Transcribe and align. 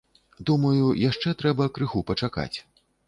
Думаю, 0.49 0.87
яшчэ 1.09 1.33
трэба 1.41 1.67
крыху 1.77 2.03
пачакаць. 2.09 2.53